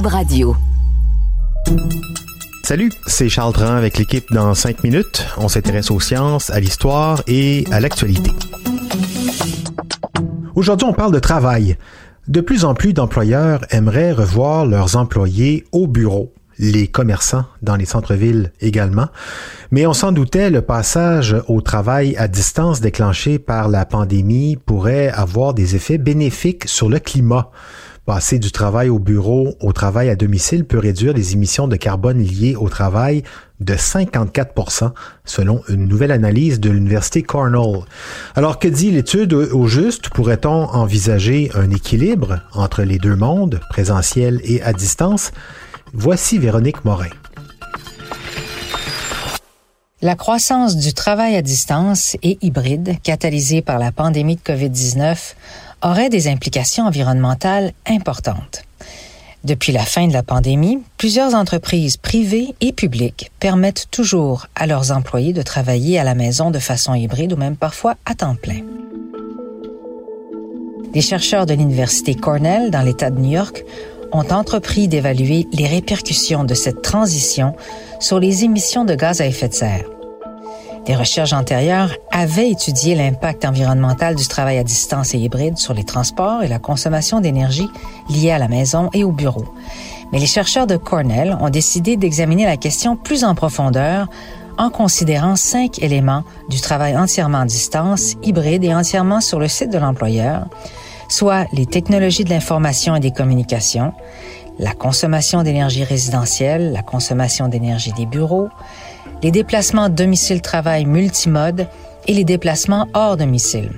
Radio. 0.00 0.56
Salut, 2.64 2.90
c'est 3.06 3.28
Charles 3.28 3.52
Dran 3.52 3.74
avec 3.74 3.98
l'équipe 3.98 4.24
dans 4.32 4.54
5 4.54 4.82
minutes. 4.82 5.26
On 5.36 5.48
s'intéresse 5.48 5.90
aux 5.90 6.00
sciences, 6.00 6.48
à 6.48 6.60
l'histoire 6.60 7.22
et 7.26 7.66
à 7.70 7.78
l'actualité. 7.78 8.30
Aujourd'hui, 10.54 10.86
on 10.88 10.94
parle 10.94 11.12
de 11.12 11.18
travail. 11.18 11.76
De 12.26 12.40
plus 12.40 12.64
en 12.64 12.74
plus 12.74 12.94
d'employeurs 12.94 13.66
aimeraient 13.70 14.12
revoir 14.12 14.64
leurs 14.64 14.96
employés 14.96 15.64
au 15.72 15.86
bureau 15.86 16.32
les 16.58 16.86
commerçants 16.86 17.44
dans 17.60 17.76
les 17.76 17.86
centres-villes 17.86 18.52
également. 18.60 19.08
Mais 19.70 19.86
on 19.86 19.92
s'en 19.92 20.12
doutait, 20.12 20.48
le 20.48 20.62
passage 20.62 21.36
au 21.48 21.60
travail 21.60 22.16
à 22.16 22.28
distance 22.28 22.80
déclenché 22.80 23.38
par 23.38 23.68
la 23.68 23.84
pandémie 23.84 24.56
pourrait 24.56 25.08
avoir 25.08 25.54
des 25.54 25.76
effets 25.76 25.98
bénéfiques 25.98 26.68
sur 26.68 26.88
le 26.88 26.98
climat. 26.98 27.50
Passer 28.04 28.40
du 28.40 28.50
travail 28.50 28.88
au 28.88 28.98
bureau 28.98 29.54
au 29.60 29.72
travail 29.72 30.08
à 30.08 30.16
domicile 30.16 30.64
peut 30.64 30.78
réduire 30.78 31.14
les 31.14 31.34
émissions 31.34 31.68
de 31.68 31.76
carbone 31.76 32.18
liées 32.18 32.56
au 32.56 32.68
travail 32.68 33.22
de 33.60 33.74
54% 33.74 34.90
selon 35.24 35.62
une 35.68 35.86
nouvelle 35.86 36.10
analyse 36.10 36.58
de 36.58 36.68
l'Université 36.68 37.22
Cornell. 37.22 37.84
Alors 38.34 38.58
que 38.58 38.66
dit 38.66 38.90
l'étude 38.90 39.32
au 39.32 39.68
juste? 39.68 40.08
Pourrait-on 40.08 40.64
envisager 40.64 41.52
un 41.54 41.70
équilibre 41.70 42.40
entre 42.54 42.82
les 42.82 42.98
deux 42.98 43.14
mondes, 43.14 43.60
présentiel 43.70 44.40
et 44.42 44.60
à 44.62 44.72
distance? 44.72 45.30
Voici 45.94 46.38
Véronique 46.38 46.84
Morin. 46.84 47.10
La 50.04 50.16
croissance 50.16 50.76
du 50.76 50.92
travail 50.94 51.36
à 51.36 51.42
distance 51.42 52.16
et 52.24 52.36
hybride, 52.42 52.96
catalysée 53.04 53.62
par 53.62 53.78
la 53.78 53.92
pandémie 53.92 54.34
de 54.34 54.40
COVID-19, 54.40 55.34
aurait 55.80 56.08
des 56.08 56.26
implications 56.26 56.86
environnementales 56.86 57.72
importantes. 57.86 58.64
Depuis 59.44 59.70
la 59.70 59.84
fin 59.84 60.08
de 60.08 60.12
la 60.12 60.24
pandémie, 60.24 60.80
plusieurs 60.98 61.36
entreprises 61.36 61.98
privées 61.98 62.52
et 62.60 62.72
publiques 62.72 63.30
permettent 63.38 63.86
toujours 63.92 64.48
à 64.56 64.66
leurs 64.66 64.90
employés 64.90 65.32
de 65.32 65.42
travailler 65.42 66.00
à 66.00 66.04
la 66.04 66.16
maison 66.16 66.50
de 66.50 66.58
façon 66.58 66.94
hybride 66.94 67.34
ou 67.34 67.36
même 67.36 67.56
parfois 67.56 67.94
à 68.04 68.16
temps 68.16 68.34
plein. 68.34 68.62
Des 70.92 71.00
chercheurs 71.00 71.46
de 71.46 71.54
l'Université 71.54 72.16
Cornell 72.16 72.72
dans 72.72 72.82
l'État 72.82 73.10
de 73.10 73.20
New 73.20 73.30
York 73.30 73.64
ont 74.12 74.26
entrepris 74.30 74.88
d'évaluer 74.88 75.46
les 75.52 75.66
répercussions 75.66 76.44
de 76.44 76.54
cette 76.54 76.82
transition 76.82 77.54
sur 77.98 78.20
les 78.20 78.44
émissions 78.44 78.84
de 78.84 78.94
gaz 78.94 79.20
à 79.20 79.26
effet 79.26 79.48
de 79.48 79.54
serre. 79.54 79.86
Des 80.86 80.96
recherches 80.96 81.32
antérieures 81.32 81.94
avaient 82.10 82.50
étudié 82.50 82.96
l'impact 82.96 83.44
environnemental 83.44 84.16
du 84.16 84.26
travail 84.26 84.58
à 84.58 84.64
distance 84.64 85.14
et 85.14 85.18
hybride 85.18 85.56
sur 85.56 85.74
les 85.74 85.84
transports 85.84 86.42
et 86.42 86.48
la 86.48 86.58
consommation 86.58 87.20
d'énergie 87.20 87.68
liée 88.08 88.32
à 88.32 88.38
la 88.38 88.48
maison 88.48 88.90
et 88.92 89.04
au 89.04 89.12
bureau. 89.12 89.44
Mais 90.12 90.18
les 90.18 90.26
chercheurs 90.26 90.66
de 90.66 90.76
Cornell 90.76 91.36
ont 91.40 91.50
décidé 91.50 91.96
d'examiner 91.96 92.46
la 92.46 92.56
question 92.56 92.96
plus 92.96 93.22
en 93.22 93.36
profondeur 93.36 94.08
en 94.58 94.70
considérant 94.70 95.36
cinq 95.36 95.78
éléments 95.82 96.24
du 96.48 96.60
travail 96.60 96.96
entièrement 96.96 97.38
à 97.38 97.46
distance, 97.46 98.14
hybride 98.24 98.64
et 98.64 98.74
entièrement 98.74 99.20
sur 99.20 99.38
le 99.38 99.48
site 99.48 99.70
de 99.70 99.78
l'employeur, 99.78 100.46
soit 101.08 101.46
les 101.52 101.66
technologies 101.66 102.24
de 102.24 102.30
l'information 102.30 102.96
et 102.96 103.00
des 103.00 103.12
communications, 103.12 103.92
la 104.58 104.72
consommation 104.74 105.42
d'énergie 105.42 105.84
résidentielle, 105.84 106.72
la 106.72 106.82
consommation 106.82 107.48
d'énergie 107.48 107.92
des 107.92 108.06
bureaux, 108.06 108.48
les 109.22 109.30
déplacements 109.30 109.88
domicile-travail 109.88 110.84
multimode 110.84 111.68
et 112.06 112.14
les 112.14 112.24
déplacements 112.24 112.88
hors 112.94 113.16
domicile. 113.16 113.70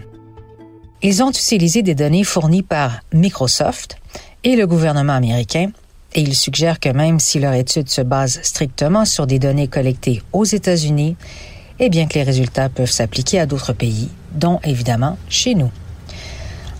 Ils 1.02 1.22
ont 1.22 1.30
utilisé 1.30 1.82
des 1.82 1.94
données 1.94 2.24
fournies 2.24 2.62
par 2.62 3.00
Microsoft 3.12 3.98
et 4.42 4.56
le 4.56 4.66
gouvernement 4.66 5.12
américain 5.12 5.70
et 6.14 6.22
ils 6.22 6.34
suggèrent 6.34 6.80
que 6.80 6.88
même 6.88 7.18
si 7.20 7.40
leur 7.40 7.52
étude 7.52 7.90
se 7.90 8.00
base 8.00 8.40
strictement 8.42 9.04
sur 9.04 9.26
des 9.26 9.38
données 9.38 9.68
collectées 9.68 10.22
aux 10.32 10.44
États-Unis, 10.44 11.16
eh 11.78 11.90
bien 11.90 12.06
que 12.06 12.14
les 12.14 12.22
résultats 12.22 12.68
peuvent 12.68 12.90
s'appliquer 12.90 13.40
à 13.40 13.46
d'autres 13.46 13.72
pays, 13.72 14.08
dont 14.32 14.60
évidemment 14.64 15.18
chez 15.28 15.54
nous. 15.54 15.70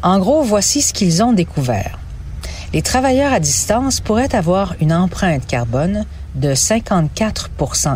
En 0.03 0.19
gros, 0.19 0.43
voici 0.43 0.81
ce 0.83 0.93
qu'ils 0.93 1.23
ont 1.23 1.33
découvert. 1.33 1.99
Les 2.75 2.83
travailleurs 2.83 3.33
à 3.33 3.39
distance 3.39 4.01
pourraient 4.01 4.35
avoir 4.35 4.75
une 4.81 4.93
empreinte 4.93 5.47
carbone 5.47 6.05
de 6.35 6.57
54 6.57 7.51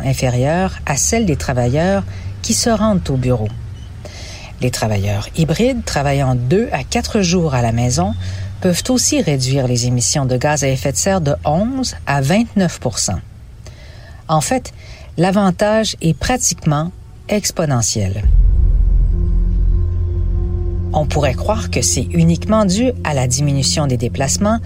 inférieure 0.04 0.78
à 0.86 0.96
celle 0.96 1.26
des 1.26 1.34
travailleurs 1.34 2.04
qui 2.42 2.54
se 2.54 2.70
rendent 2.70 3.10
au 3.10 3.16
bureau. 3.16 3.48
Les 4.60 4.70
travailleurs 4.70 5.28
hybrides 5.36 5.84
travaillant 5.84 6.36
deux 6.36 6.68
à 6.70 6.84
quatre 6.84 7.22
jours 7.22 7.56
à 7.56 7.62
la 7.62 7.72
maison 7.72 8.14
peuvent 8.60 8.84
aussi 8.88 9.20
réduire 9.20 9.66
les 9.66 9.86
émissions 9.86 10.26
de 10.26 10.36
gaz 10.36 10.62
à 10.62 10.68
effet 10.68 10.92
de 10.92 10.96
serre 10.96 11.20
de 11.20 11.34
11 11.44 11.96
à 12.06 12.22
29% 12.22 13.16
En 14.28 14.40
fait, 14.40 14.72
l'avantage 15.16 15.96
est 16.00 16.16
pratiquement 16.16 16.92
exponentiel. 17.28 18.22
On 21.00 21.06
pourrait 21.06 21.34
croire 21.34 21.70
que 21.70 21.80
c'est 21.80 22.08
uniquement 22.10 22.64
dû 22.64 22.90
à 23.04 23.14
la 23.14 23.28
diminution 23.28 23.86
des 23.86 23.96
déplacements, 23.96 24.58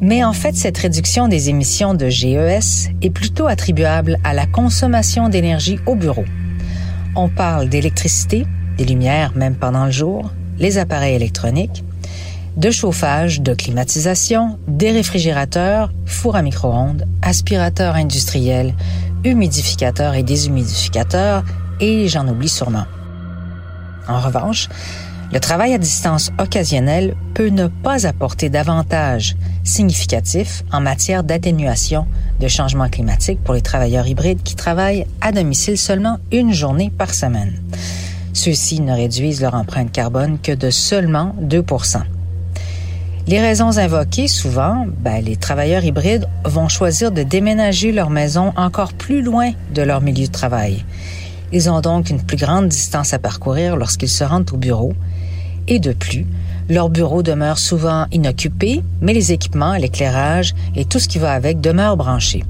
mais 0.00 0.22
en 0.22 0.32
fait, 0.32 0.54
cette 0.54 0.78
réduction 0.78 1.26
des 1.26 1.48
émissions 1.48 1.94
de 1.94 2.08
GES 2.08 2.90
est 3.02 3.10
plutôt 3.10 3.48
attribuable 3.48 4.20
à 4.22 4.34
la 4.34 4.46
consommation 4.46 5.28
d'énergie 5.28 5.80
au 5.86 5.96
bureau. 5.96 6.26
On 7.16 7.28
parle 7.28 7.68
d'électricité, 7.68 8.46
des 8.78 8.84
lumières 8.84 9.32
même 9.34 9.56
pendant 9.56 9.86
le 9.86 9.90
jour, 9.90 10.30
les 10.60 10.78
appareils 10.78 11.16
électroniques, 11.16 11.82
de 12.56 12.70
chauffage, 12.70 13.40
de 13.40 13.52
climatisation, 13.52 14.60
des 14.68 14.92
réfrigérateurs, 14.92 15.92
fours 16.06 16.36
à 16.36 16.42
micro-ondes, 16.42 17.04
aspirateurs 17.20 17.96
industriels, 17.96 18.74
humidificateurs 19.24 20.14
et 20.14 20.22
déshumidificateurs, 20.22 21.42
et 21.80 22.06
j'en 22.06 22.28
oublie 22.28 22.48
sûrement. 22.48 22.84
En 24.06 24.20
revanche, 24.20 24.68
le 25.34 25.40
travail 25.40 25.74
à 25.74 25.78
distance 25.78 26.30
occasionnel 26.38 27.16
peut 27.34 27.48
ne 27.48 27.66
pas 27.66 28.06
apporter 28.06 28.50
d'avantages 28.50 29.34
significatifs 29.64 30.62
en 30.70 30.80
matière 30.80 31.24
d'atténuation 31.24 32.06
de 32.38 32.46
changement 32.46 32.88
climatique 32.88 33.42
pour 33.42 33.54
les 33.54 33.60
travailleurs 33.60 34.06
hybrides 34.06 34.44
qui 34.44 34.54
travaillent 34.54 35.06
à 35.20 35.32
domicile 35.32 35.76
seulement 35.76 36.18
une 36.30 36.52
journée 36.52 36.92
par 36.96 37.12
semaine. 37.12 37.60
Ceux-ci 38.32 38.80
ne 38.80 38.92
réduisent 38.92 39.42
leur 39.42 39.54
empreinte 39.54 39.90
carbone 39.90 40.38
que 40.40 40.52
de 40.52 40.70
seulement 40.70 41.34
2% 41.42 42.02
les 43.26 43.40
raisons 43.40 43.78
invoquées, 43.78 44.28
souvent, 44.28 44.84
ben, 44.98 45.24
les 45.24 45.36
travailleurs 45.36 45.82
hybrides 45.82 46.28
vont 46.44 46.68
choisir 46.68 47.10
de 47.10 47.22
déménager 47.22 47.90
leur 47.90 48.10
maison 48.10 48.52
encore 48.54 48.92
plus 48.92 49.22
loin 49.22 49.52
de 49.74 49.80
leur 49.80 50.02
milieu 50.02 50.26
de 50.26 50.30
travail. 50.30 50.84
Ils 51.50 51.70
ont 51.70 51.80
donc 51.80 52.10
une 52.10 52.20
plus 52.20 52.36
grande 52.36 52.68
distance 52.68 53.14
à 53.14 53.18
parcourir 53.18 53.76
lorsqu'ils 53.76 54.10
se 54.10 54.24
rendent 54.24 54.50
au 54.52 54.58
bureau 54.58 54.92
et 55.68 55.78
de 55.78 55.92
plus, 55.92 56.26
leur 56.68 56.88
bureau 56.88 57.22
demeure 57.22 57.58
souvent 57.58 58.06
inoccupé, 58.12 58.82
mais 59.00 59.12
les 59.12 59.32
équipements, 59.32 59.74
l'éclairage 59.74 60.54
et 60.74 60.84
tout 60.84 60.98
ce 60.98 61.08
qui 61.08 61.18
va 61.18 61.32
avec 61.32 61.60
demeurent 61.60 61.96
branchés. 61.96 62.44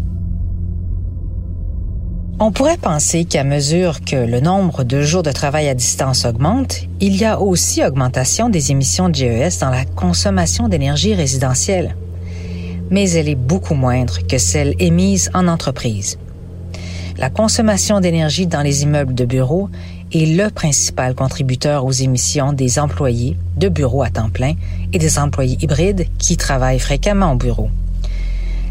On 2.41 2.50
pourrait 2.50 2.76
penser 2.76 3.25
qu'à 3.25 3.44
mesure 3.44 4.00
que 4.00 4.16
le 4.16 4.41
nombre 4.41 4.82
de 4.82 5.02
jours 5.02 5.22
de 5.22 5.30
travail 5.30 5.69
à 5.69 5.75
distance 5.75 6.25
augmente, 6.25 6.80
il 7.00 7.16
y 7.16 7.25
a 7.25 7.41
aussi 7.41 7.84
augmentation 7.84 8.48
des 8.48 8.72
émissions 8.72 9.08
de 9.08 9.14
GES 9.14 9.60
dans 9.60 9.70
la 9.70 9.84
consommation 9.84 10.69
d'énergie 10.69 11.14
résidentielle. 11.14 11.96
Mais 12.91 13.08
elle 13.10 13.28
est 13.28 13.36
beaucoup 13.36 13.75
moindre 13.75 14.19
que 14.26 14.38
celle 14.38 14.75
émise 14.81 15.31
en 15.32 15.46
entreprise. 15.46 16.19
La 17.19 17.31
consommation 17.31 18.00
d'énergie 18.00 18.48
dans 18.48 18.62
les 18.62 18.82
immeubles 18.82 19.14
de 19.14 19.25
bureaux 19.25 19.70
est 20.14 20.26
le 20.26 20.48
principal 20.50 21.14
contributeur 21.14 21.84
aux 21.84 21.92
émissions 21.92 22.52
des 22.52 22.78
employés 22.78 23.36
de 23.56 23.69
bureaux 23.69 24.02
à 24.02 24.10
temps 24.10 24.30
plein 24.30 24.54
et 24.92 24.98
des 24.98 25.19
employés 25.19 25.58
hybrides 25.60 26.06
qui 26.19 26.36
travaillent 26.36 26.78
fréquemment 26.78 27.32
au 27.32 27.37
bureau. 27.37 27.69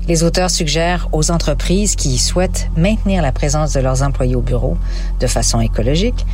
Les 0.08 0.24
auteurs 0.24 0.52
suggèrent 0.52 1.08
aux 1.12 1.32
entreprises 1.32 1.96
qui 1.96 2.18
souhaitent 2.18 2.68
maintenir 2.76 3.22
la 3.22 3.32
présence 3.32 3.74
de 3.74 3.80
leurs 3.80 4.04
employés 4.04 4.36
au 4.36 4.42
bureau 4.42 4.78
de 5.20 5.28
façon 5.28 5.62
écologique 5.62 6.26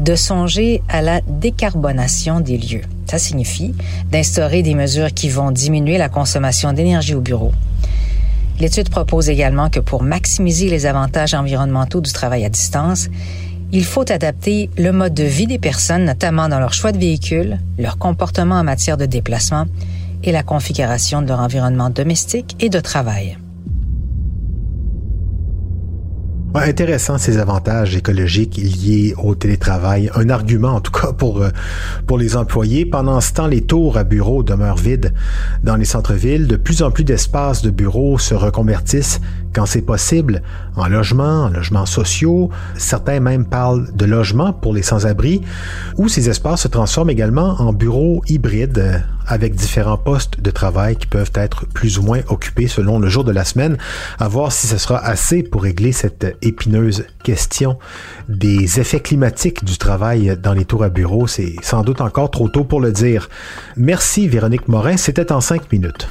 de 0.00 0.14
songer 0.14 0.82
à 0.88 1.00
la 1.02 1.20
décarbonation 1.26 2.40
des 2.40 2.58
lieux. 2.58 2.82
Ça 3.06 3.18
signifie 3.18 3.74
d'instaurer 4.10 4.62
des 4.62 4.74
mesures 4.74 5.14
qui 5.14 5.28
vont 5.28 5.50
diminuer 5.50 5.98
la 5.98 6.08
consommation 6.08 6.72
d'énergie 6.72 7.14
au 7.14 7.20
bureau. 7.20 7.52
L'étude 8.60 8.88
propose 8.88 9.28
également 9.28 9.70
que 9.70 9.80
pour 9.80 10.02
maximiser 10.02 10.68
les 10.68 10.86
avantages 10.86 11.34
environnementaux 11.34 12.00
du 12.00 12.12
travail 12.12 12.44
à 12.44 12.48
distance, 12.48 13.08
il 13.74 13.84
faut 13.84 14.08
adapter 14.12 14.70
le 14.78 14.92
mode 14.92 15.14
de 15.14 15.24
vie 15.24 15.48
des 15.48 15.58
personnes, 15.58 16.04
notamment 16.04 16.48
dans 16.48 16.60
leur 16.60 16.72
choix 16.72 16.92
de 16.92 16.98
véhicule, 16.98 17.58
leur 17.76 17.98
comportement 17.98 18.54
en 18.54 18.62
matière 18.62 18.96
de 18.96 19.04
déplacement 19.04 19.66
et 20.22 20.30
la 20.30 20.44
configuration 20.44 21.22
de 21.22 21.26
leur 21.26 21.40
environnement 21.40 21.90
domestique 21.90 22.54
et 22.60 22.68
de 22.68 22.78
travail. 22.78 23.36
intéressant 26.54 27.18
ces 27.18 27.38
avantages 27.38 27.96
écologiques 27.96 28.58
liés 28.58 29.12
au 29.20 29.34
télétravail. 29.34 30.08
Un 30.14 30.30
argument 30.30 30.76
en 30.76 30.80
tout 30.80 30.92
cas 30.92 31.12
pour, 31.12 31.42
euh, 31.42 31.50
pour 32.06 32.16
les 32.16 32.36
employés. 32.36 32.86
Pendant 32.86 33.20
ce 33.20 33.32
temps, 33.32 33.48
les 33.48 33.62
tours 33.62 33.96
à 33.96 34.04
bureaux 34.04 34.44
demeurent 34.44 34.76
vides 34.76 35.12
dans 35.64 35.74
les 35.74 35.84
centres-villes. 35.84 36.46
De 36.46 36.56
plus 36.56 36.82
en 36.82 36.92
plus 36.92 37.02
d'espaces 37.02 37.62
de 37.62 37.70
bureaux 37.70 38.18
se 38.18 38.34
reconvertissent 38.34 39.20
quand 39.54 39.66
c'est 39.66 39.82
possible 39.82 40.42
en 40.76 40.88
logements, 40.88 41.44
en 41.44 41.48
logements 41.48 41.86
sociaux. 41.86 42.50
Certains 42.76 43.20
même 43.20 43.46
parlent 43.46 43.88
de 43.94 44.04
logements 44.04 44.52
pour 44.52 44.74
les 44.74 44.82
sans-abri, 44.82 45.42
où 45.96 46.08
ces 46.08 46.28
espaces 46.28 46.62
se 46.62 46.68
transforment 46.68 47.10
également 47.10 47.60
en 47.60 47.72
bureaux 47.72 48.22
hybrides 48.28 48.78
euh, 48.78 48.98
avec 49.26 49.54
différents 49.54 49.96
postes 49.96 50.40
de 50.40 50.50
travail 50.50 50.96
qui 50.96 51.06
peuvent 51.06 51.32
être 51.34 51.66
plus 51.66 51.98
ou 51.98 52.02
moins 52.02 52.20
occupés 52.28 52.66
selon 52.66 52.98
le 52.98 53.08
jour 53.08 53.24
de 53.24 53.32
la 53.32 53.44
semaine, 53.44 53.78
à 54.18 54.28
voir 54.28 54.52
si 54.52 54.66
ce 54.66 54.76
sera 54.76 54.98
assez 54.98 55.42
pour 55.42 55.62
régler 55.62 55.92
cette 55.92 56.36
épineuse 56.42 57.04
question 57.22 57.78
des 58.28 58.80
effets 58.80 59.00
climatiques 59.00 59.64
du 59.64 59.78
travail 59.78 60.36
dans 60.42 60.52
les 60.52 60.64
tours 60.64 60.84
à 60.84 60.88
bureaux. 60.88 61.26
C'est 61.26 61.54
sans 61.62 61.82
doute 61.82 62.00
encore 62.00 62.30
trop 62.30 62.48
tôt 62.48 62.64
pour 62.64 62.80
le 62.80 62.92
dire. 62.92 63.28
Merci 63.76 64.28
Véronique 64.28 64.68
Morin, 64.68 64.96
c'était 64.96 65.32
en 65.32 65.40
cinq 65.40 65.72
minutes. 65.72 66.08